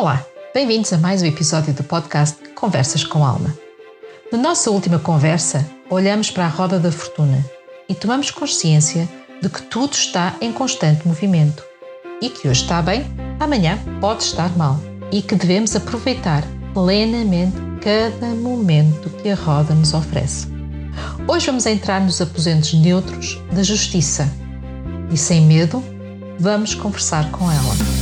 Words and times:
Olá, 0.00 0.24
bem-vindos 0.54 0.90
a 0.94 0.96
mais 0.96 1.20
um 1.20 1.26
episódio 1.26 1.74
do 1.74 1.84
podcast 1.84 2.38
Conversas 2.54 3.04
com 3.04 3.22
Alma. 3.22 3.54
Na 4.32 4.38
nossa 4.38 4.70
última 4.70 4.98
conversa, 4.98 5.70
olhamos 5.90 6.30
para 6.30 6.46
a 6.46 6.48
roda 6.48 6.78
da 6.78 6.90
fortuna 6.90 7.44
e 7.86 7.94
tomamos 7.94 8.30
consciência 8.30 9.06
de 9.42 9.50
que 9.50 9.60
tudo 9.60 9.92
está 9.92 10.34
em 10.40 10.54
constante 10.54 11.06
movimento 11.06 11.62
e 12.18 12.30
que 12.30 12.48
hoje 12.48 12.62
está 12.62 12.80
bem, 12.80 13.04
amanhã 13.38 13.78
pode 14.00 14.22
estar 14.22 14.48
mal 14.56 14.80
e 15.12 15.20
que 15.20 15.34
devemos 15.34 15.76
aproveitar 15.76 16.44
plenamente 16.72 17.58
cada 17.82 18.28
momento 18.28 19.10
que 19.22 19.28
a 19.28 19.34
roda 19.34 19.74
nos 19.74 19.92
oferece. 19.92 20.46
Hoje 21.28 21.44
vamos 21.44 21.66
entrar 21.66 22.00
nos 22.00 22.22
aposentos 22.22 22.72
neutros 22.72 23.38
da 23.52 23.62
justiça 23.62 24.26
e, 25.12 25.16
sem 25.18 25.42
medo, 25.42 25.84
vamos 26.38 26.74
conversar 26.74 27.30
com 27.30 27.52
ela. 27.52 27.99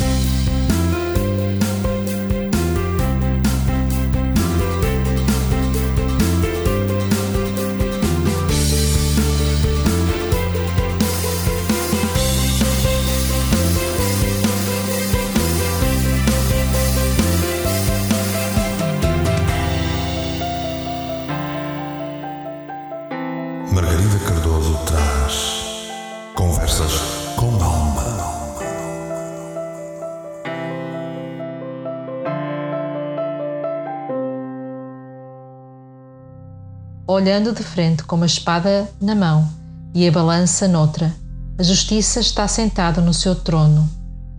Olhando 37.19 37.53
de 37.53 37.65
frente 37.65 38.05
com 38.05 38.15
uma 38.15 38.27
espada 38.27 38.89
na 39.01 39.13
mão 39.13 39.51
e 39.93 40.07
a 40.07 40.13
balança 40.13 40.69
noutra. 40.69 41.13
A 41.59 41.63
justiça 41.65 42.21
está 42.21 42.47
sentada 42.47 43.01
no 43.01 43.13
seu 43.13 43.35
trono 43.35 43.91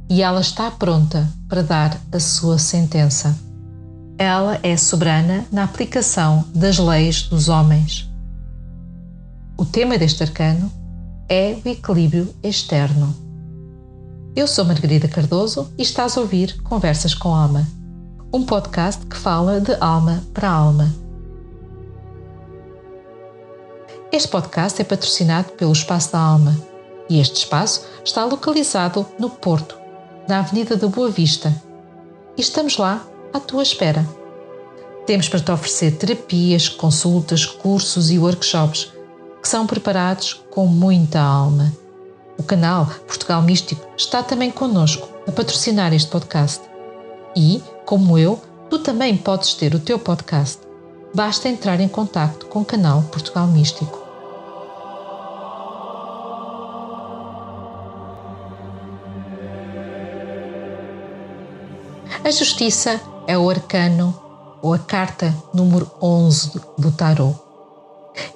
e 0.10 0.22
ela 0.22 0.40
está 0.40 0.72
pronta 0.72 1.28
para 1.50 1.62
dar 1.62 2.00
a 2.10 2.20
sua 2.22 2.58
sentença. 2.58 3.38
Ela 4.18 4.60
é 4.64 4.78
soberana 4.78 5.46
na 5.52 5.66
aplicação 5.66 6.46
das 6.56 6.78
leis 6.78 7.24
dos 7.24 7.50
homens. 7.50 8.10
O 9.58 9.66
tema 9.66 9.98
deste 9.98 10.24
arcano 10.24 10.72
é 11.30 11.56
o 11.64 11.70
equilíbrio 11.70 12.34
externo. 12.44 13.16
Eu 14.36 14.48
sou 14.48 14.66
Margarida 14.66 15.08
Cardoso 15.08 15.72
e 15.78 15.84
estás 15.84 16.18
a 16.18 16.22
ouvir 16.22 16.60
Conversas 16.64 17.14
com 17.14 17.34
Alma, 17.34 17.68
um 18.34 18.44
podcast 18.44 19.06
que 19.06 19.16
fala 19.16 19.62
de 19.62 19.76
alma 19.80 20.24
para 20.34 20.50
alma 20.50 20.94
este 24.12 24.28
podcast 24.30 24.82
é 24.82 24.84
patrocinado 24.84 25.52
pelo 25.52 25.72
Espaço 25.72 26.12
da 26.12 26.20
Alma 26.20 26.60
e 27.08 27.20
este 27.20 27.38
espaço 27.38 27.86
está 28.04 28.26
localizado 28.26 29.06
no 29.20 29.30
Porto, 29.30 29.78
na 30.28 30.40
Avenida 30.40 30.76
da 30.76 30.88
Boa 30.88 31.12
Vista. 31.12 31.56
E 32.36 32.42
estamos 32.42 32.78
lá 32.78 33.06
à 33.32 33.40
tua 33.40 33.62
espera. 33.62 34.04
Temos 35.06 35.30
para 35.30 35.40
te 35.40 35.52
oferecer 35.52 35.92
terapias, 35.92 36.68
consultas, 36.68 37.46
cursos 37.46 38.10
e 38.10 38.18
workshops 38.18 38.92
que 39.42 39.48
são 39.48 39.66
preparados 39.66 40.44
com 40.52 40.66
muita 40.66 41.20
alma. 41.20 41.74
O 42.38 42.44
canal 42.44 42.86
Portugal 43.08 43.42
Místico 43.42 43.86
está 43.98 44.24
também 44.24 44.52
connosco 44.52 45.08
a 45.28 45.32
patrocinar 45.32 45.94
este 45.94 46.10
podcast. 46.10 46.64
E, 47.36 47.62
como 47.86 48.18
eu, 48.18 48.42
tu 48.70 48.80
também 48.80 49.16
podes 49.18 49.54
ter 49.54 49.76
o 49.76 49.80
teu 49.80 50.00
podcast 50.00 50.70
basta 51.14 51.50
entrar 51.50 51.80
em 51.80 51.88
contato 51.88 52.46
com 52.48 52.62
o 52.62 52.66
canal 52.66 53.02
Portugal 53.04 53.48
Místico. 53.48 54.08
A 62.24 62.32
justiça 62.32 63.02
é 63.28 63.38
o 63.38 63.50
arcano 63.50 64.14
ou 64.62 64.74
a 64.74 64.80
carta 64.80 65.34
número 65.54 65.90
11 66.02 66.62
do 66.78 66.92
tarot 66.92 67.49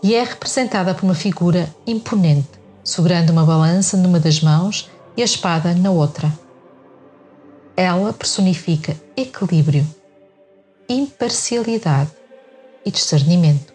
e 0.01 0.16
é 0.16 0.23
representada 0.23 0.94
por 0.94 1.03
uma 1.03 1.16
figura 1.16 1.73
imponente, 1.85 2.49
segurando 2.83 3.31
uma 3.31 3.45
balança 3.45 3.97
numa 3.97 4.19
das 4.19 4.41
mãos 4.41 4.89
e 5.16 5.21
a 5.21 5.25
espada 5.25 5.73
na 5.73 5.91
outra. 5.91 6.31
Ela 7.75 8.13
personifica 8.13 8.95
equilíbrio, 9.17 9.88
imparcialidade 10.89 12.11
e 12.85 12.91
discernimento. 12.91 13.73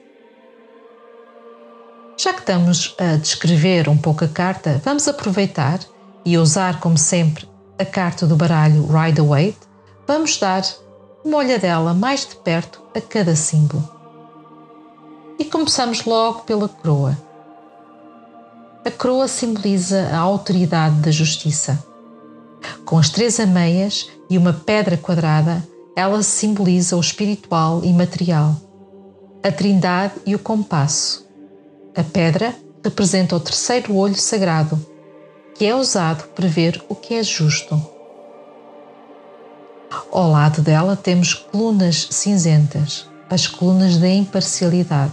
Já 2.17 2.33
que 2.33 2.41
estamos 2.41 2.95
a 2.99 3.17
descrever 3.17 3.89
um 3.89 3.97
pouco 3.97 4.25
a 4.25 4.29
carta, 4.29 4.81
vamos 4.85 5.07
aproveitar 5.07 5.81
e 6.25 6.37
usar, 6.37 6.81
como 6.81 6.99
sempre, 6.99 7.49
a 7.79 7.85
carta 7.85 8.27
do 8.27 8.37
baralho 8.37 8.87
Rider-Waite, 8.87 9.59
vamos 10.07 10.37
dar 10.39 10.63
uma 11.25 11.39
olhadela 11.39 11.95
mais 11.95 12.27
de 12.27 12.35
perto 12.37 12.83
a 12.95 13.01
cada 13.01 13.37
símbolo. 13.37 13.98
E 15.39 15.45
começamos 15.45 16.05
logo 16.05 16.41
pela 16.41 16.69
coroa. 16.69 17.17
A 18.85 18.91
coroa 18.91 19.29
simboliza 19.29 20.09
a 20.13 20.19
autoridade 20.19 20.97
da 20.97 21.11
justiça. 21.11 21.83
Com 22.85 22.99
as 22.99 23.11
três 23.11 23.39
ameias 23.39 24.09
e 24.29 24.37
uma 24.37 24.53
pedra 24.53 24.97
quadrada, 24.97 25.67
ela 25.95 26.23
simboliza 26.23 26.97
o 26.97 27.01
espiritual 27.01 27.85
e 27.85 27.93
material 27.93 28.57
a 29.43 29.53
Trindade 29.53 30.15
e 30.27 30.35
o 30.35 30.39
compasso. 30.39 31.27
A 31.97 32.03
pedra 32.03 32.55
representa 32.85 33.37
o 33.37 33.41
terceiro 33.41 33.95
olho 33.95 34.15
sagrado, 34.15 34.79
que 35.55 35.65
é 35.65 35.75
usado 35.75 36.29
para 36.35 36.49
ver 36.49 36.83
o 36.89 36.95
que 36.95 37.15
é 37.15 37.23
justo. 37.23 37.81
Ao 40.13 40.31
lado 40.31 40.61
dela 40.61 40.97
temos 40.97 41.35
colunas 41.35 42.09
cinzentas, 42.11 43.09
as 43.31 43.47
colunas 43.47 43.97
da 43.97 44.09
imparcialidade. 44.09 45.13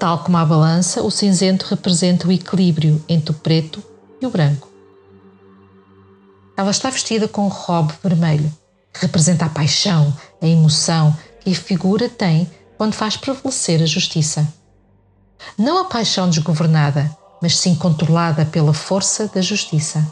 Tal 0.00 0.20
como 0.20 0.38
a 0.38 0.46
balança, 0.46 1.02
o 1.02 1.10
cinzento 1.10 1.66
representa 1.66 2.26
o 2.26 2.32
equilíbrio 2.32 3.04
entre 3.06 3.32
o 3.32 3.34
preto 3.34 3.82
e 4.18 4.24
o 4.24 4.30
branco. 4.30 4.66
Ela 6.56 6.70
está 6.70 6.88
vestida 6.88 7.28
com 7.28 7.44
um 7.44 7.48
robe 7.48 7.92
vermelho, 8.02 8.50
que 8.94 9.02
representa 9.02 9.44
a 9.44 9.50
paixão, 9.50 10.16
a 10.40 10.46
emoção 10.46 11.14
que 11.40 11.50
a 11.50 11.54
figura 11.54 12.08
tem 12.08 12.50
quando 12.78 12.94
faz 12.94 13.18
prevalecer 13.18 13.82
a 13.82 13.86
justiça. 13.86 14.50
Não 15.58 15.76
a 15.76 15.84
paixão 15.84 16.30
desgovernada, 16.30 17.14
mas 17.42 17.58
sim 17.58 17.74
controlada 17.74 18.46
pela 18.46 18.72
força 18.72 19.28
da 19.28 19.42
justiça. 19.42 20.02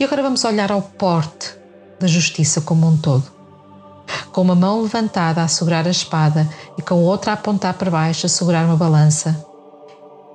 E 0.00 0.02
agora 0.02 0.24
vamos 0.24 0.42
olhar 0.42 0.72
ao 0.72 0.82
porte 0.82 1.54
da 2.00 2.08
justiça 2.08 2.60
como 2.62 2.88
um 2.88 2.96
todo. 2.96 3.39
Com 4.32 4.42
uma 4.42 4.54
mão 4.54 4.82
levantada 4.82 5.42
a 5.42 5.48
segurar 5.48 5.86
a 5.86 5.90
espada 5.90 6.48
e 6.78 6.82
com 6.82 7.02
outra 7.02 7.32
a 7.32 7.34
apontar 7.34 7.74
para 7.74 7.90
baixo 7.90 8.26
a 8.26 8.28
segurar 8.28 8.64
uma 8.64 8.76
balança. 8.76 9.44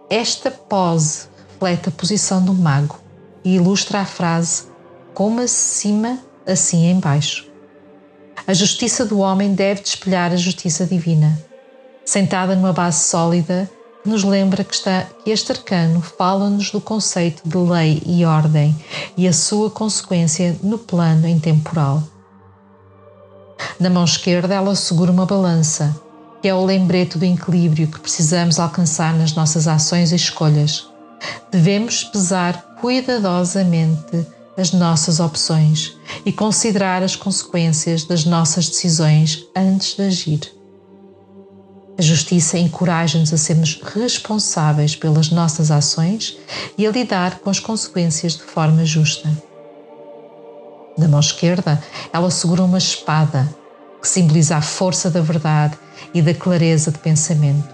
Esta 0.09 0.51
pose 0.51 1.28
reflete 1.53 1.89
a 1.89 1.91
posição 1.91 2.44
do 2.44 2.53
mago 2.53 3.00
e 3.44 3.55
ilustra 3.55 4.01
a 4.01 4.05
frase 4.05 4.63
como 5.13 5.39
acima, 5.39 6.19
assim 6.45 6.89
embaixo. 6.89 7.47
A 8.45 8.53
justiça 8.53 9.05
do 9.05 9.19
homem 9.19 9.55
deve 9.55 9.81
espelhar 9.81 10.31
a 10.31 10.35
justiça 10.35 10.85
divina. 10.85 11.39
Sentada 12.05 12.55
numa 12.55 12.73
base 12.73 13.05
sólida, 13.05 13.69
nos 14.05 14.23
lembra 14.23 14.63
que, 14.63 14.75
está, 14.75 15.07
que 15.23 15.31
este 15.31 15.51
arcano 15.51 16.01
fala-nos 16.01 16.70
do 16.70 16.79
conceito 16.79 17.41
de 17.43 17.58
lei 17.58 18.03
e 18.05 18.23
ordem 18.23 18.75
e 19.17 19.28
a 19.28 19.34
sua 19.34 19.72
consequência 19.72 20.55
no 20.61 20.78
plano 20.78 21.28
intemporal. 21.28 22.03
Na 23.79 23.89
mão 23.89 24.05
esquerda, 24.05 24.53
ela 24.53 24.73
segura 24.73 25.11
uma 25.11 25.25
balança, 25.25 25.93
que 26.41 26.47
é 26.47 26.53
o 26.53 26.63
lembrete 26.63 27.17
do 27.17 27.25
equilíbrio 27.25 27.87
que 27.87 27.99
precisamos 27.99 28.57
alcançar 28.57 29.13
nas 29.13 29.33
nossas 29.33 29.67
ações 29.67 30.11
e 30.11 30.16
escolhas. 30.16 30.87
Devemos 31.51 32.03
pesar 32.05 32.77
cuidadosamente 32.79 34.25
as 34.57 34.72
nossas 34.72 35.19
opções 35.19 35.97
e 36.25 36.31
considerar 36.31 37.03
as 37.03 37.17
consequências 37.17 38.05
das 38.05 38.23
nossas 38.23 38.69
decisões 38.69 39.43
antes 39.53 39.95
de 39.95 40.03
agir. 40.03 40.39
A 41.97 42.01
justiça 42.01 42.57
encoraja-nos 42.57 43.33
a 43.33 43.37
sermos 43.37 43.81
responsáveis 43.83 44.95
pelas 44.95 45.29
nossas 45.29 45.72
ações 45.72 46.37
e 46.77 46.87
a 46.87 46.91
lidar 46.91 47.39
com 47.39 47.49
as 47.49 47.59
consequências 47.59 48.33
de 48.33 48.43
forma 48.43 48.85
justa. 48.85 49.29
Na 50.97 51.09
mão 51.09 51.19
esquerda, 51.19 51.81
ela 52.13 52.31
segura 52.31 52.63
uma 52.63 52.77
espada 52.77 53.49
que 54.05 54.09
simboliza 54.09 54.55
a 54.55 54.61
força 54.61 55.09
da 55.09 55.19
verdade 55.19 55.75
e 56.13 56.22
da 56.22 56.31
clareza 56.31 56.91
de 56.91 56.99
pensamento. 56.99 57.73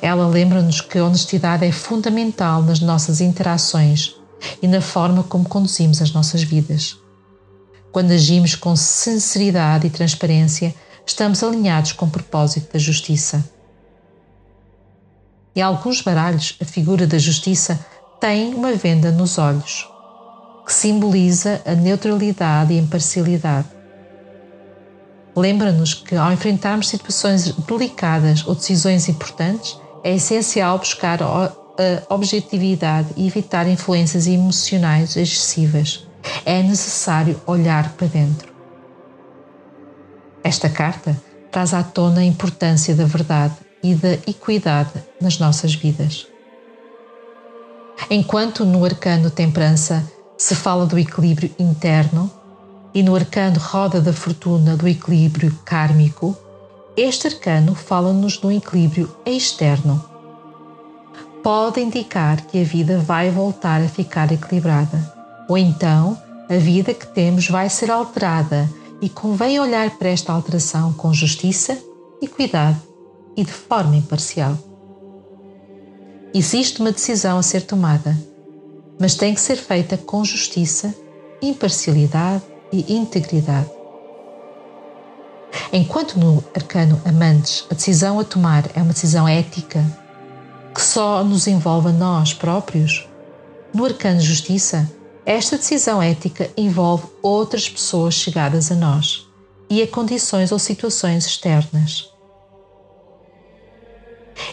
Ela 0.00 0.28
lembra-nos 0.28 0.80
que 0.80 0.96
a 0.98 1.04
honestidade 1.04 1.66
é 1.66 1.72
fundamental 1.72 2.62
nas 2.62 2.78
nossas 2.78 3.20
interações 3.20 4.14
e 4.62 4.68
na 4.68 4.80
forma 4.80 5.24
como 5.24 5.48
conduzimos 5.48 6.00
as 6.00 6.12
nossas 6.12 6.44
vidas. 6.44 6.96
Quando 7.90 8.12
agimos 8.12 8.54
com 8.54 8.76
sinceridade 8.76 9.88
e 9.88 9.90
transparência, 9.90 10.72
estamos 11.04 11.42
alinhados 11.42 11.90
com 11.90 12.06
o 12.06 12.10
propósito 12.10 12.72
da 12.72 12.78
justiça. 12.78 13.44
Em 15.56 15.60
alguns 15.60 16.02
baralhos, 16.02 16.56
a 16.62 16.64
figura 16.64 17.04
da 17.04 17.18
justiça 17.18 17.84
tem 18.20 18.54
uma 18.54 18.74
venda 18.74 19.10
nos 19.10 19.38
olhos, 19.38 19.88
que 20.64 20.72
simboliza 20.72 21.60
a 21.66 21.74
neutralidade 21.74 22.72
e 22.74 22.78
imparcialidade. 22.78 23.79
Lembra-nos 25.36 25.94
que, 25.94 26.16
ao 26.16 26.32
enfrentarmos 26.32 26.88
situações 26.88 27.52
delicadas 27.52 28.46
ou 28.46 28.54
decisões 28.54 29.08
importantes, 29.08 29.78
é 30.02 30.14
essencial 30.14 30.78
buscar 30.78 31.22
a 31.22 31.52
objetividade 32.08 33.08
e 33.16 33.26
evitar 33.26 33.66
influências 33.68 34.26
emocionais 34.26 35.16
excessivas. 35.16 36.06
É 36.44 36.62
necessário 36.62 37.40
olhar 37.46 37.92
para 37.92 38.06
dentro. 38.08 38.52
Esta 40.42 40.68
carta 40.68 41.16
traz 41.50 41.72
à 41.72 41.82
tona 41.82 42.20
a 42.20 42.24
importância 42.24 42.94
da 42.94 43.04
verdade 43.04 43.54
e 43.82 43.94
da 43.94 44.12
equidade 44.26 44.92
nas 45.20 45.38
nossas 45.38 45.74
vidas. 45.74 46.26
Enquanto 48.10 48.64
no 48.64 48.84
arcano 48.84 49.30
Temperança 49.30 50.04
se 50.36 50.54
fala 50.54 50.86
do 50.86 50.98
equilíbrio 50.98 51.50
interno 51.58 52.30
e 52.92 53.02
no 53.02 53.14
arcano 53.14 53.58
Roda 53.58 54.00
da 54.00 54.12
Fortuna 54.12 54.76
do 54.76 54.88
equilíbrio 54.88 55.56
kármico, 55.64 56.36
este 56.96 57.28
arcano 57.28 57.74
fala-nos 57.74 58.36
do 58.36 58.50
equilíbrio 58.50 59.10
externo. 59.24 60.04
Pode 61.42 61.80
indicar 61.80 62.42
que 62.42 62.60
a 62.60 62.64
vida 62.64 62.98
vai 62.98 63.30
voltar 63.30 63.80
a 63.80 63.88
ficar 63.88 64.30
equilibrada, 64.32 65.14
ou 65.48 65.56
então 65.56 66.18
a 66.48 66.56
vida 66.56 66.92
que 66.92 67.06
temos 67.06 67.48
vai 67.48 67.70
ser 67.70 67.90
alterada 67.90 68.68
e 69.00 69.08
convém 69.08 69.58
olhar 69.58 69.90
para 69.96 70.08
esta 70.08 70.32
alteração 70.32 70.92
com 70.92 71.14
justiça 71.14 71.78
e 72.20 72.26
cuidado 72.26 72.80
e 73.36 73.44
de 73.44 73.52
forma 73.52 73.96
imparcial. 73.96 74.58
Existe 76.34 76.80
uma 76.80 76.92
decisão 76.92 77.38
a 77.38 77.42
ser 77.42 77.62
tomada, 77.62 78.16
mas 79.00 79.14
tem 79.14 79.32
que 79.32 79.40
ser 79.40 79.56
feita 79.56 79.96
com 79.96 80.24
justiça, 80.24 80.94
imparcialidade 81.40 82.42
e 82.72 82.92
integridade. 82.94 83.70
Enquanto 85.72 86.18
no 86.18 86.42
arcano 86.54 87.00
Amantes 87.04 87.64
a 87.70 87.74
decisão 87.74 88.18
a 88.18 88.24
tomar 88.24 88.64
é 88.74 88.82
uma 88.82 88.92
decisão 88.92 89.26
ética 89.26 89.84
que 90.74 90.80
só 90.80 91.24
nos 91.24 91.46
envolve 91.46 91.88
a 91.88 91.92
nós 91.92 92.32
próprios, 92.32 93.08
no 93.74 93.84
arcano 93.84 94.20
Justiça, 94.20 94.90
esta 95.24 95.56
decisão 95.56 96.02
ética 96.02 96.50
envolve 96.56 97.06
outras 97.22 97.68
pessoas 97.68 98.14
chegadas 98.14 98.70
a 98.72 98.74
nós 98.74 99.26
e 99.68 99.82
a 99.82 99.86
condições 99.86 100.50
ou 100.50 100.58
situações 100.58 101.26
externas. 101.26 102.10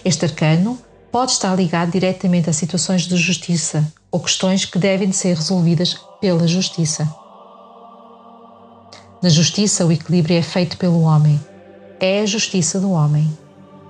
Este 0.04 0.26
arcano 0.26 0.78
pode 1.12 1.32
estar 1.32 1.56
ligado 1.56 1.92
diretamente 1.92 2.50
a 2.50 2.54
situações 2.54 3.04
de 3.04 3.16
justiça 3.18 3.92
ou 4.12 4.20
questões 4.20 4.66
que 4.66 4.78
devem 4.78 5.12
ser 5.12 5.36
resolvidas 5.36 6.00
pela 6.22 6.48
justiça. 6.48 7.12
Na 9.22 9.30
justiça, 9.30 9.86
o 9.86 9.92
equilíbrio 9.92 10.38
é 10.38 10.42
feito 10.42 10.78
pelo 10.78 11.02
homem. 11.02 11.40
É 12.00 12.22
a 12.22 12.26
justiça 12.26 12.80
do 12.80 12.92
homem. 12.92 13.28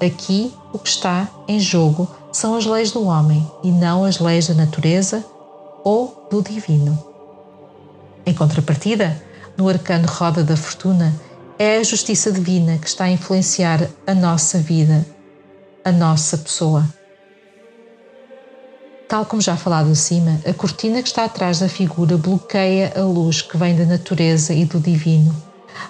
Aqui, 0.01 0.53
o 0.71 0.79
que 0.79 0.87
está 0.87 1.27
em 1.47 1.59
jogo 1.59 2.09
são 2.31 2.55
as 2.55 2.65
leis 2.65 2.91
do 2.91 3.03
homem 3.03 3.45
e 3.63 3.71
não 3.71 4.05
as 4.05 4.19
leis 4.19 4.47
da 4.47 4.53
natureza 4.53 5.25
ou 5.83 6.27
do 6.31 6.41
divino. 6.41 6.97
Em 8.25 8.33
contrapartida, 8.33 9.21
no 9.57 9.67
arcano 9.67 10.07
Roda 10.07 10.43
da 10.43 10.55
Fortuna, 10.55 11.13
é 11.59 11.77
a 11.77 11.83
justiça 11.83 12.31
divina 12.31 12.77
que 12.77 12.87
está 12.87 13.05
a 13.05 13.11
influenciar 13.11 13.89
a 14.05 14.13
nossa 14.13 14.59
vida, 14.59 15.05
a 15.83 15.91
nossa 15.91 16.37
pessoa. 16.37 16.87
Tal 19.07 19.25
como 19.25 19.41
já 19.41 19.55
falado 19.55 19.89
acima, 19.89 20.39
a 20.45 20.53
cortina 20.53 21.01
que 21.01 21.07
está 21.07 21.23
atrás 21.23 21.59
da 21.59 21.69
figura 21.69 22.17
bloqueia 22.17 22.93
a 22.93 23.01
luz 23.01 23.41
que 23.41 23.55
vem 23.55 23.73
da 23.73 23.85
natureza 23.85 24.53
e 24.53 24.65
do 24.65 24.81
divino, 24.81 25.33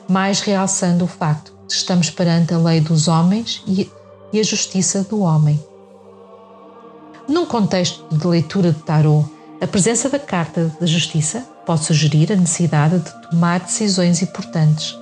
mais 0.08 0.40
realçando 0.40 1.06
o 1.06 1.08
facto 1.08 1.52
de 1.52 1.68
que 1.68 1.74
estamos 1.74 2.12
perante 2.12 2.54
a 2.54 2.60
lei 2.60 2.80
dos 2.80 3.08
homens 3.08 3.64
e 3.66 3.90
a 4.40 4.44
justiça 4.44 5.04
do 5.04 5.22
homem. 5.22 5.60
Num 7.28 7.48
contexto 7.48 8.06
de 8.16 8.28
leitura 8.28 8.72
de 8.72 8.80
tarot, 8.84 9.28
a 9.60 9.66
presença 9.66 10.08
da 10.10 10.20
carta 10.20 10.72
da 10.80 10.86
justiça 10.86 11.44
pode 11.66 11.86
sugerir 11.86 12.32
a 12.32 12.36
necessidade 12.36 13.00
de 13.00 13.30
tomar 13.30 13.62
decisões 13.62 14.22
importantes 14.22 14.96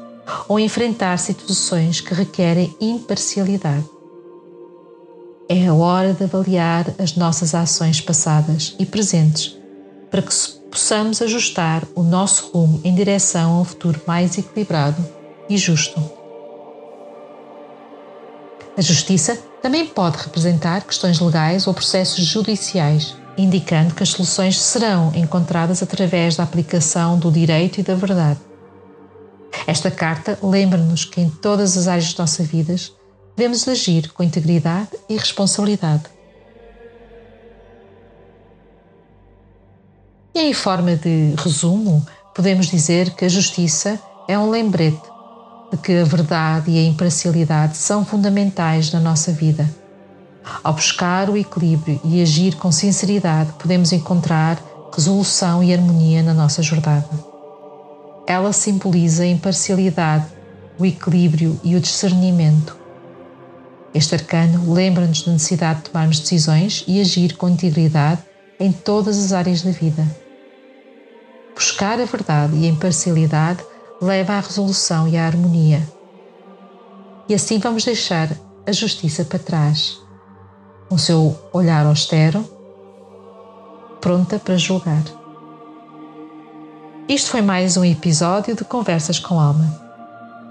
ou 0.47 0.57
enfrentar 0.57 1.19
situações 1.19 1.99
que 1.99 2.13
requerem 2.13 2.73
imparcialidade. 2.79 3.94
É 5.47 5.67
a 5.67 5.73
hora 5.73 6.13
de 6.13 6.23
avaliar 6.23 6.87
as 6.97 7.15
nossas 7.15 7.53
ações 7.53 8.01
passadas 8.01 8.75
e 8.79 8.85
presentes 8.85 9.55
para 10.09 10.21
que 10.21 10.33
possamos 10.71 11.21
ajustar 11.21 11.83
o 11.93 12.01
nosso 12.01 12.51
rumo 12.51 12.81
em 12.83 12.95
direção 12.95 13.57
a 13.57 13.61
um 13.61 13.63
futuro 13.63 14.01
mais 14.07 14.37
equilibrado 14.37 15.05
e 15.47 15.57
justo. 15.57 16.01
A 18.75 18.81
justiça 18.81 19.37
também 19.61 19.85
pode 19.85 20.17
representar 20.17 20.81
questões 20.81 21.19
legais 21.19 21.67
ou 21.67 21.73
processos 21.73 22.25
judiciais, 22.25 23.15
indicando 23.37 23.93
que 23.93 24.03
as 24.03 24.09
soluções 24.09 24.59
serão 24.59 25.11
encontradas 25.15 25.83
através 25.83 26.35
da 26.35 26.43
aplicação 26.43 27.19
do 27.19 27.31
direito 27.31 27.79
e 27.79 27.83
da 27.83 27.93
verdade. 27.93 28.39
Esta 29.67 29.91
carta 29.91 30.39
lembra-nos 30.41 31.05
que 31.05 31.21
em 31.21 31.29
todas 31.29 31.77
as 31.77 31.87
áreas 31.87 32.05
de 32.05 32.19
nossa 32.19 32.43
vida 32.43 32.75
devemos 33.35 33.67
agir 33.67 34.11
com 34.13 34.23
integridade 34.23 34.89
e 35.09 35.17
responsabilidade. 35.17 36.03
E 40.33 40.39
em 40.39 40.53
forma 40.53 40.95
de 40.95 41.33
resumo, 41.37 42.05
podemos 42.33 42.67
dizer 42.67 43.11
que 43.11 43.25
a 43.25 43.29
justiça 43.29 43.99
é 44.27 44.37
um 44.37 44.49
lembrete 44.49 45.01
de 45.71 45.77
que 45.77 45.93
a 45.93 46.03
verdade 46.03 46.71
e 46.71 46.79
a 46.79 46.83
imparcialidade 46.83 47.77
são 47.77 48.05
fundamentais 48.05 48.91
na 48.91 48.99
nossa 48.99 49.31
vida. 49.31 49.69
Ao 50.63 50.73
buscar 50.73 51.29
o 51.29 51.37
equilíbrio 51.37 51.99
e 52.03 52.21
agir 52.21 52.55
com 52.55 52.71
sinceridade, 52.71 53.53
podemos 53.53 53.91
encontrar 53.91 54.61
resolução 54.93 55.63
e 55.63 55.73
harmonia 55.73 56.21
na 56.21 56.33
nossa 56.33 56.61
jornada. 56.61 57.09
Ela 58.27 58.53
simboliza 58.53 59.23
a 59.23 59.27
imparcialidade, 59.27 60.25
o 60.77 60.85
equilíbrio 60.85 61.59
e 61.63 61.75
o 61.75 61.79
discernimento 61.79 62.84
este 63.95 64.13
arcano 64.13 64.73
lembra-nos 64.73 65.21
da 65.21 65.31
necessidade 65.31 65.79
de 65.79 65.89
tomarmos 65.89 66.19
decisões 66.19 66.83
e 66.85 66.99
agir 66.99 67.37
com 67.37 67.47
integridade 67.47 68.21
em 68.59 68.69
todas 68.69 69.17
as 69.17 69.31
áreas 69.31 69.61
da 69.61 69.71
vida. 69.71 70.05
Buscar 71.55 71.97
a 72.01 72.03
verdade 72.03 72.57
e 72.57 72.65
a 72.65 72.69
imparcialidade 72.69 73.63
leva 74.01 74.33
à 74.33 74.41
resolução 74.41 75.07
e 75.07 75.15
à 75.15 75.25
harmonia. 75.25 75.81
E 77.29 77.33
assim 77.33 77.57
vamos 77.57 77.85
deixar 77.85 78.29
a 78.67 78.71
justiça 78.73 79.23
para 79.23 79.39
trás, 79.39 79.97
com 80.89 80.97
seu 80.97 81.33
olhar 81.53 81.85
austero, 81.85 82.43
pronta 84.01 84.37
para 84.37 84.57
julgar. 84.57 85.03
Isto 87.07 87.31
foi 87.31 87.41
mais 87.41 87.77
um 87.77 87.85
episódio 87.85 88.57
de 88.57 88.65
Conversas 88.65 89.19
com 89.19 89.39
Alma. 89.39 89.81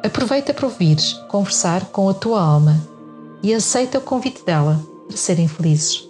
Aproveita 0.03 0.55
para 0.55 0.65
ouvires 0.65 1.13
conversar 1.29 1.85
com 1.87 2.09
a 2.09 2.15
tua 2.15 2.41
alma 2.41 2.94
e 3.45 3.55
aceita 3.55 3.99
o 3.99 4.01
convite 4.01 4.43
dela 4.43 4.83
para 5.07 5.17
serem 5.19 5.47
felizes. 5.47 6.09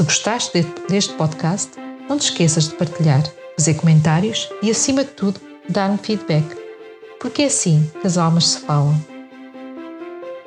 Se 0.00 0.04
gostaste 0.04 0.62
deste 0.88 1.12
podcast, 1.12 1.72
não 2.08 2.16
te 2.16 2.22
esqueças 2.22 2.70
de 2.70 2.74
partilhar, 2.74 3.22
fazer 3.54 3.74
comentários 3.74 4.48
e, 4.62 4.70
acima 4.70 5.04
de 5.04 5.10
tudo, 5.10 5.38
dar-me 5.68 5.98
feedback, 5.98 6.56
porque 7.20 7.42
é 7.42 7.44
assim 7.44 7.86
que 8.00 8.06
as 8.06 8.16
almas 8.16 8.48
se 8.48 8.60
falam. 8.60 8.98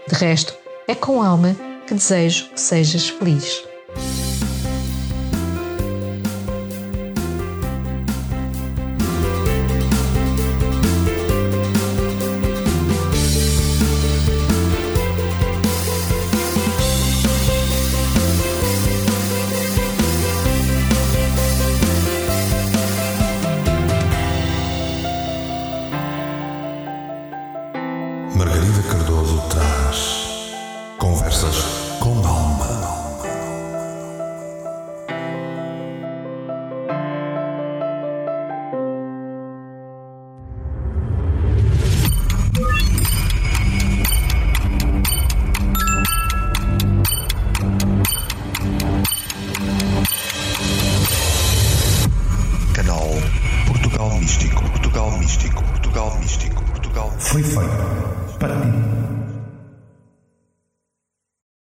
De 0.07 0.15
resto, 0.15 0.55
é 0.87 0.95
com 0.95 1.21
alma 1.21 1.55
que 1.85 1.93
desejo 1.93 2.49
que 2.49 2.59
sejas 2.59 3.09
feliz. 3.09 3.63